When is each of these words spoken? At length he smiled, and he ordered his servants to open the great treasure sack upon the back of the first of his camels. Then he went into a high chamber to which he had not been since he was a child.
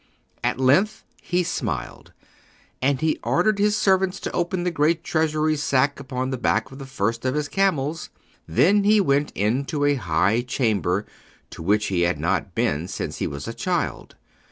At 0.43 0.59
length 0.59 1.03
he 1.21 1.43
smiled, 1.43 2.11
and 2.81 2.99
he 3.01 3.19
ordered 3.23 3.59
his 3.59 3.77
servants 3.77 4.19
to 4.21 4.31
open 4.31 4.63
the 4.63 4.71
great 4.71 5.03
treasure 5.03 5.55
sack 5.55 5.99
upon 5.99 6.31
the 6.31 6.39
back 6.39 6.71
of 6.71 6.79
the 6.79 6.87
first 6.87 7.23
of 7.23 7.35
his 7.35 7.47
camels. 7.47 8.09
Then 8.47 8.83
he 8.83 8.99
went 8.99 9.29
into 9.35 9.85
a 9.85 9.93
high 9.93 10.41
chamber 10.41 11.05
to 11.51 11.61
which 11.61 11.85
he 11.93 12.01
had 12.01 12.19
not 12.19 12.55
been 12.55 12.87
since 12.87 13.19
he 13.19 13.27
was 13.27 13.47
a 13.47 13.53
child. 13.53 14.15